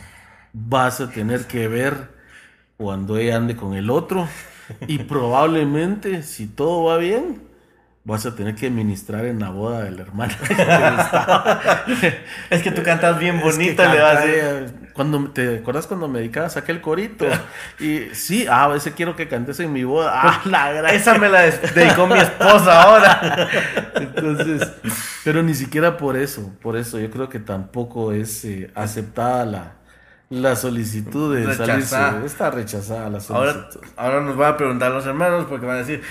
[0.53, 2.09] vas a tener que ver
[2.77, 4.27] cuando ella ande con el otro
[4.87, 7.43] y probablemente, si todo va bien,
[8.05, 10.33] vas a tener que ministrar en la boda del hermano.
[10.47, 10.53] que
[12.49, 15.87] es que tú cantas bien Es que bonito, le vas a eh, Cuando, ¿Te acuerdas
[15.87, 17.25] cuando me dedicabas a aquel corito?
[17.79, 20.11] Y sí, ah, a veces quiero que cantes en mi boda.
[20.13, 23.49] Ah, la gran- Esa me la dedicó mi esposa ahora.
[23.95, 24.69] Entonces,
[25.23, 29.71] pero ni siquiera por eso, por eso yo creo que tampoco es eh, aceptada la,
[30.29, 32.11] la solicitud de Rechazada.
[32.11, 32.25] salirse.
[32.25, 33.81] Está rechazada la Ahora, solicitud.
[33.95, 36.01] ahora nos van a preguntar los hermanos porque van a decir,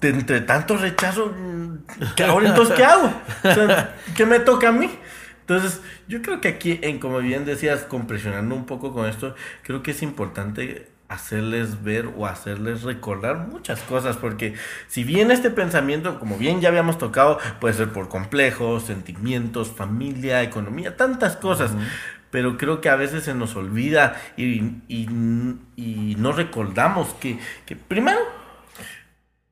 [0.00, 1.32] "De entre tanto rechazo,
[2.16, 3.12] ¿qué ahora entonces qué hago?
[3.44, 4.90] O sea, ¿Qué me toca a mí?
[5.40, 9.82] Entonces, yo creo que aquí, en como bien decías, compresionando un poco con esto, creo
[9.82, 14.52] que es importante hacerles ver o hacerles recordar muchas cosas, porque
[14.88, 20.42] si bien este pensamiento, como bien ya habíamos tocado, puede ser por complejos, sentimientos, familia,
[20.42, 21.70] economía, tantas cosas,
[22.30, 25.08] pero creo que a veces se nos olvida y, y-
[25.76, 28.18] y no recordamos que, que primero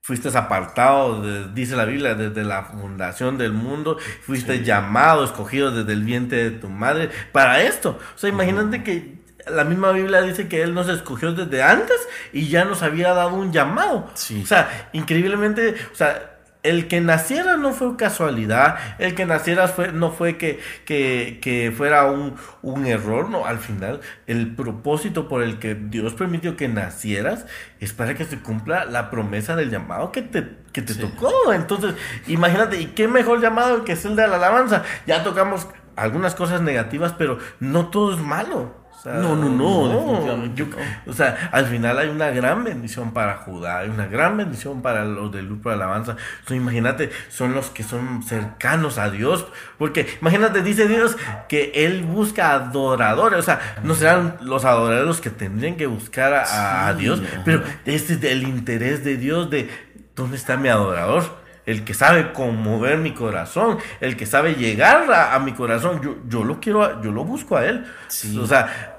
[0.07, 5.92] fuiste apartado, de- dice la Biblia, desde la fundación del mundo, fuiste llamado, escogido desde
[5.95, 7.99] el vientre de tu madre para esto.
[8.14, 9.16] O sea, imagínate que
[9.49, 11.97] la misma Biblia dice que Él nos escogió desde antes
[12.33, 14.09] y ya nos había dado un llamado.
[14.14, 14.42] Sí.
[14.45, 16.36] O sea, increíblemente, o sea,
[16.68, 21.72] el que naciera no fue casualidad, el que naciera fue, no fue que, que, que
[21.76, 26.68] fuera un, un, error, no, al final el propósito por el que Dios permitió que
[26.68, 27.46] nacieras
[27.81, 31.00] es para que se cumpla la promesa del llamado que te, que te sí.
[31.00, 31.52] tocó.
[31.52, 31.94] Entonces,
[32.26, 34.83] imagínate, ¿y qué mejor llamado que es el de la alabanza?
[35.07, 38.86] Ya tocamos algunas cosas negativas, pero no todo es malo.
[38.97, 40.55] O sea, no, no, no, no.
[40.55, 40.65] Yo,
[41.07, 45.05] o sea, al final hay una gran bendición para Judá, hay una gran bendición para
[45.05, 46.17] los del grupo de alabanza.
[46.45, 51.73] O sea, imagínate, son los que son cercanos a Dios, porque imagínate, dice Dios que
[51.75, 56.89] Él busca adoradores, o sea, no serán los adoradores los que tendrían que buscar a,
[56.89, 59.69] a Dios, pero este es el interés de Dios de
[60.15, 65.35] dónde está mi adorador el que sabe conmover mi corazón, el que sabe llegar a,
[65.35, 67.85] a mi corazón, yo, yo, lo quiero, yo lo busco a él.
[68.09, 68.38] Sí.
[68.38, 68.96] O sea,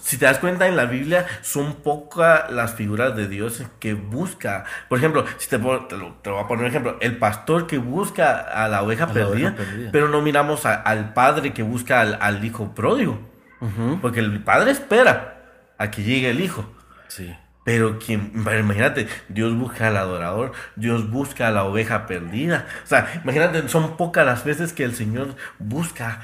[0.00, 4.64] si te das cuenta en la Biblia son pocas las figuras de Dios que busca.
[4.88, 7.78] Por ejemplo, si te, te, lo, te voy a poner un ejemplo, el pastor que
[7.78, 9.90] busca a la oveja, A la perdida, oveja perdida.
[9.92, 13.20] pero no miramos al padre que busca al, al hijo pródigo,
[14.00, 15.34] porque el padre espera
[15.76, 16.64] a que llegue el hijo.
[17.08, 17.36] Sí.
[17.68, 22.66] Pero quien, imagínate, Dios busca al adorador, Dios busca a la oveja perdida.
[22.82, 26.22] O sea, imagínate, son pocas las veces que el Señor busca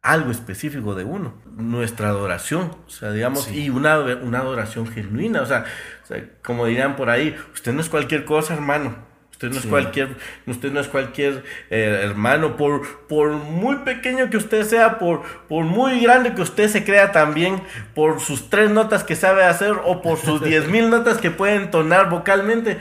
[0.00, 3.64] algo específico de uno, nuestra adoración, o sea, digamos, Sí.
[3.64, 5.66] y una, una adoración genuina, o sea,
[6.02, 8.96] o sea, como dirían por ahí, usted no es cualquier cosa, hermano.
[9.36, 9.68] Usted no es Sí.
[9.68, 15.22] cualquier, usted no es cualquier eh, hermano, por, por muy pequeño que usted sea, por,
[15.46, 17.62] por muy grande que usted se crea también,
[17.94, 21.56] por sus tres notas que sabe hacer o por sus diez mil notas que puede
[21.56, 22.78] entonar vocalmente.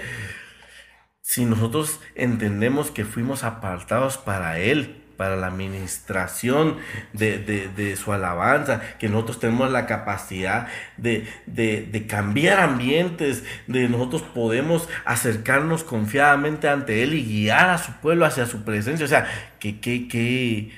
[1.21, 6.77] Si nosotros entendemos que fuimos apartados para Él, para la administración
[7.13, 13.89] de, de- de su alabanza, que nosotros tenemos la capacidad de, de- cambiar ambientes, de
[13.89, 19.05] nosotros podemos acercarnos confiadamente ante Él y guiar a su pueblo hacia su presencia.
[19.05, 19.25] O sea,
[19.59, 20.71] que, que, que,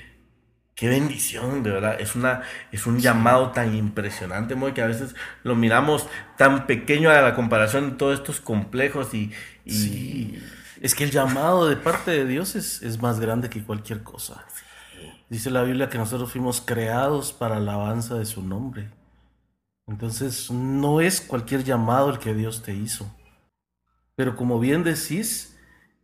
[0.74, 2.00] qué bendición, de verdad.
[2.00, 7.10] Es, una, es un llamado tan impresionante, Moy, que a veces lo miramos tan pequeño
[7.10, 9.32] a la comparación de todos estos complejos y...
[9.64, 10.38] y- Sí.
[10.80, 14.44] Es que el llamado de parte de Dios es, es más grande que cualquier cosa.
[15.28, 18.90] Dice la Biblia que nosotros fuimos creados para alabanza de su nombre.
[19.86, 23.10] Entonces no es cualquier llamado el que Dios te hizo.
[24.14, 25.56] Pero como bien decís,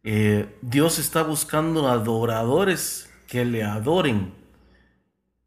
[0.02, 4.34] eh, Dios está buscando adoradores que le adoren.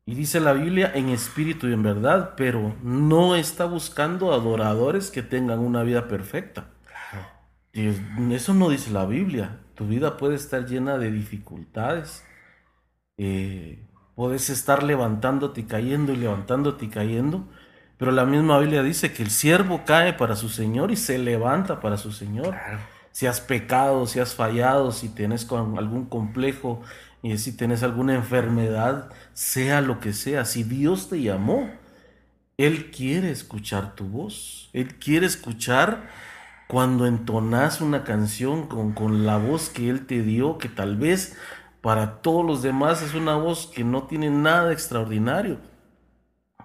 [0.06, 5.22] Y dice la Biblia en espíritu y en verdad, pero no está buscando adoradores que
[5.22, 6.70] tengan una vida perfecta.
[7.78, 9.60] Y eso no dice la Biblia.
[9.76, 12.26] Tu vida puede estar llena de dificultades.
[13.18, 13.86] Eh,
[14.16, 17.48] puedes estar levantándote y cayendo y levantándote y cayendo.
[17.98, 21.80] Pero la misma Biblia dice que el siervo cae para su Señor y se levanta
[21.80, 22.56] para su Señor.
[23.12, 26.82] Si has pecado, si has fallado, si tienes algún complejo
[27.22, 31.70] y si tienes alguna enfermedad, sea lo que sea, si Dios te llamó,
[32.58, 34.72] Él quiere escuchar tu voz.
[34.74, 36.10] Él quiere escuchar
[36.68, 41.38] cuando entonas una canción con, con la voz que Él te dio, que tal vez
[41.82, 45.60] para todos los demás es una voz que no tiene nada extraordinario.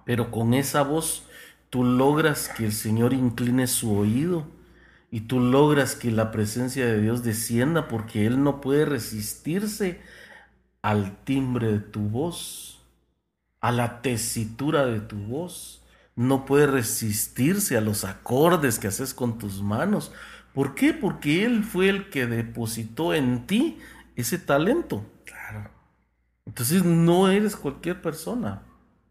[0.05, 1.23] Pero con esa voz
[1.69, 4.45] tú logras que el Señor incline su oído
[5.11, 10.01] y tú logras que la presencia de Dios descienda porque Él no puede resistirse
[10.81, 12.81] al timbre de tu voz,
[13.61, 15.82] a la tesitura de tu voz.
[16.15, 20.11] No puede resistirse a los acordes que haces con tus manos.
[20.53, 20.93] ¿Por qué?
[20.93, 23.79] Porque Él fue el que depositó en ti
[24.15, 25.03] ese talento.
[25.25, 25.69] Claro.
[26.45, 28.61] Entonces no eres cualquier persona.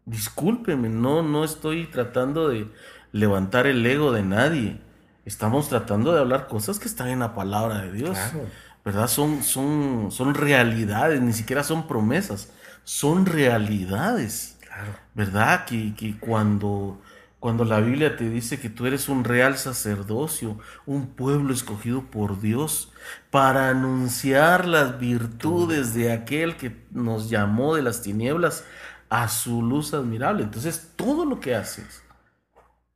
[0.05, 2.69] Discúlpeme, no, no estoy tratando de
[3.11, 4.79] levantar el ego de nadie.
[5.25, 8.17] Estamos tratando de hablar cosas que están en la palabra de Dios.
[8.17, 8.47] Claro.
[8.83, 9.07] ¿Verdad?
[9.07, 12.51] Son, son, son realidades, ni siquiera son promesas,
[12.83, 14.52] son realidades.
[14.73, 14.93] Claro.
[15.13, 15.65] ¿Verdad?
[15.65, 17.01] Que, que cuando,
[17.39, 22.41] cuando la Biblia te dice que tú eres un real sacerdocio, un pueblo escogido por
[22.41, 22.91] Dios,
[23.29, 28.65] para anunciar las virtudes de aquel que nos llamó de las tinieblas
[29.09, 30.43] a su luz admirable.
[30.43, 32.03] Entonces, todo lo que haces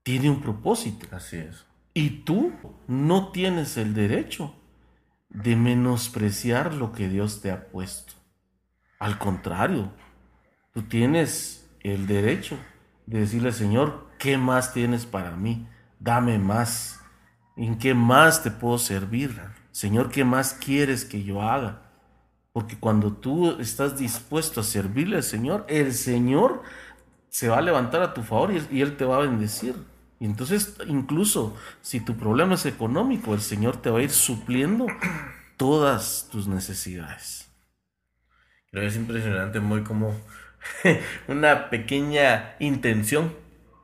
[0.02, 1.08] tiene un propósito.
[1.12, 1.66] Así es.
[1.94, 2.54] Y tú
[2.88, 4.56] no tienes el derecho
[5.30, 8.14] de menospreciar lo que Dios te ha puesto.
[9.00, 9.92] Al contrario,
[10.74, 11.57] tú tienes
[11.90, 12.58] el derecho
[13.06, 15.68] de decirle, Señor, ¿qué más tienes para mí?
[16.00, 17.02] Dame más.
[17.56, 19.40] ¿En qué más te puedo servir?
[19.72, 21.82] Señor, ¿qué más quieres que yo haga?
[22.52, 26.64] Porque cuando tú estás dispuesto a servirle al Señor, el Señor
[27.30, 29.76] se va a levantar a tu favor y, Él te va a bendecir.
[30.20, 34.88] Y entonces, incluso si tu problema es económico, el Señor te va a ir supliendo
[35.56, 37.48] todas tus necesidades.
[38.72, 40.16] Creo que es impresionante, muy como
[41.28, 43.34] una pequeña intención.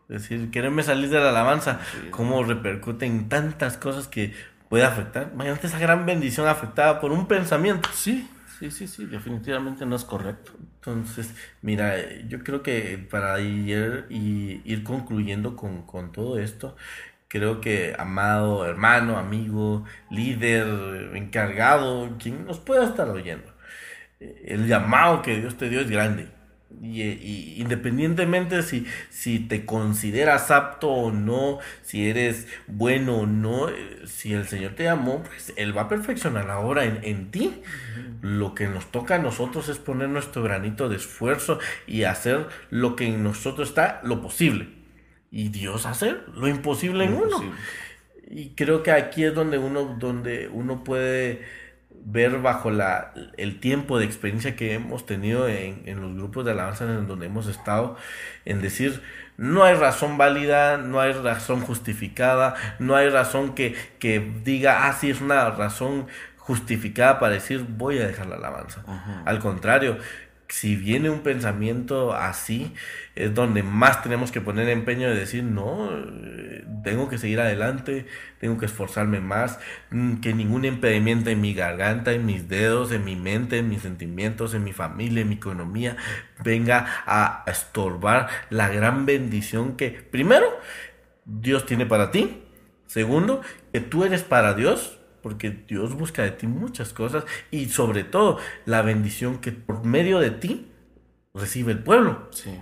[0.10, 1.80] Es decir, quererme salir de la alabanza,
[2.12, 4.34] cómo repercute en tantas cosas que
[4.70, 5.30] puede afectar.
[5.34, 7.90] Imagínate esa gran bendición afectada por un pensamiento.
[7.94, 8.30] Sí,
[8.60, 10.52] sí, sí, sí, definitivamente no es correcto.
[10.76, 11.96] Entonces, mira,
[12.28, 16.76] yo creo que para ir, y ir concluyendo con, con todo esto,
[17.28, 23.52] creo que amado hermano, amigo, líder, encargado, quien nos pueda estar oyendo,
[24.20, 26.28] el llamado que Dios te dio es grande
[26.82, 34.02] y, independientemente si, si te consideras apto o no, si eres bueno o no, eh,
[34.06, 37.62] si el Señor te llamó, pues Él va a perfeccionar ahora en, en ti.
[38.22, 42.96] Lo que nos toca a nosotros es poner nuestro granito de esfuerzo y hacer lo
[42.96, 44.70] que en nosotros está, lo posible.
[45.32, 47.54] Y Dios hace lo imposible en uno.
[48.30, 51.42] Y creo que aquí es donde uno, donde uno puede
[52.06, 56.52] ver bajo la, el tiempo de experiencia que hemos tenido en, en, los grupos de
[56.52, 57.96] alabanza en donde hemos estado,
[58.46, 59.02] en decir,
[59.38, 64.94] no hay razón válida, no hay razón justificada, no hay razón que, que diga, ah,
[64.94, 68.84] sí, es una razón justificada para decir, voy a dejar la alabanza.
[69.26, 69.98] Al contrario,
[70.54, 72.76] si viene un pensamiento así,
[73.16, 78.06] es donde más tenemos que poner empeño de decir, no, eh, tengo que seguir adelante,
[78.40, 79.58] tengo que esforzarme más,
[79.90, 83.82] mm, que ningún impedimento en mi garganta, en mis dedos, en mi mente, en mis
[83.82, 85.98] sentimientos, en mi familia, en mi economía,
[86.44, 90.46] venga a estorbar la gran bendición que, primero,
[91.26, 92.44] Dios tiene para ti,
[92.86, 93.42] segundo,
[93.72, 98.38] que tú eres para Dios, porque Dios busca de ti muchas cosas y sobre todo
[98.66, 100.72] la bendición que por medio de ti
[101.34, 102.30] recibe el pueblo.
[102.32, 102.60] Sí.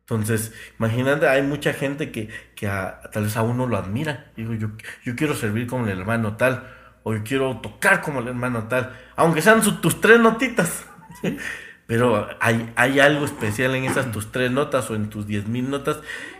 [0.00, 4.30] Entonces, imagínate, hay mucha gente que, que tal vez a uno lo admira.
[4.36, 4.68] Digo, yo,
[5.04, 6.72] yo quiero servir como el hermano tal,
[7.02, 10.86] o yo quiero tocar como el hermano tal, aunque sean tus tres notitas.
[11.86, 15.70] Pero hay, hay algo especial en esas tus tres notas o en tus diez mil
[15.70, 15.98] notas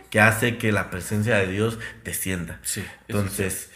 [0.09, 2.59] que hace que la presencia de Dios descienda.
[2.63, 3.71] Sí, Entonces,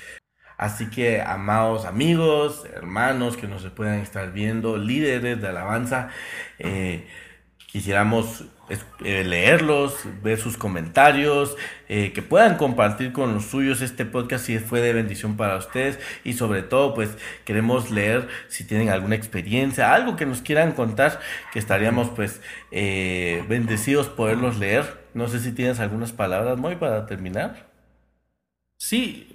[0.61, 6.09] Así que, amados amigos, hermanos que nos puedan estar viendo, líderes de alabanza,
[6.59, 7.07] eh,
[7.65, 8.45] quisiéramos
[9.03, 11.57] eh, leerlos, ver sus comentarios,
[11.89, 15.97] eh, que puedan compartir con los suyos este podcast si fue de bendición para ustedes
[16.23, 17.09] y sobre todo pues
[17.43, 22.39] queremos leer si tienen alguna experiencia, algo que nos quieran contar, que estaríamos pues
[22.69, 25.01] bendecidos poderlos leer.
[25.15, 27.71] No sé si tienes algunas palabras, muy para terminar.
[28.77, 29.30] Sí,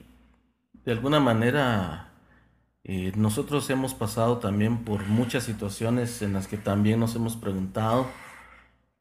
[0.87, 2.13] de alguna manera
[2.85, 8.07] eh, nosotros hemos pasado también por muchas situaciones en las que también nos hemos preguntado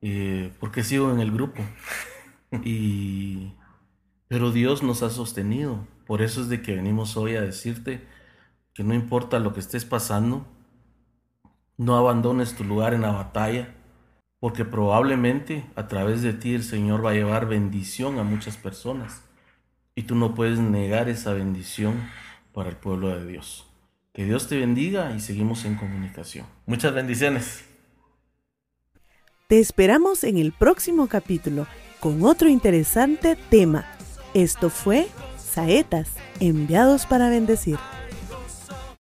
[0.02, 1.62] eh, por qué sigo en el grupo.
[2.64, 3.54] Y,
[4.30, 5.86] pero Dios nos ha sostenido.
[6.08, 8.08] Por eso es de que venimos hoy a decirte
[8.74, 10.46] que no importa lo que estés pasando,
[11.76, 13.76] no abandones tu lugar en la batalla,
[14.40, 19.25] porque probablemente a través de ti el Señor va a llevar bendición a muchas personas
[19.96, 22.10] y tú no puedes negar esa bendición
[22.54, 23.66] para el pueblo de Dios.
[24.14, 26.46] Que Dios te bendiga y seguimos en comunicación.
[26.66, 27.64] Muchas bendiciones.
[29.48, 31.68] Te esperamos en el próximo capítulo
[32.00, 33.86] con otro interesante tema.
[34.34, 37.78] Esto fue Saetas, enviados para bendecir.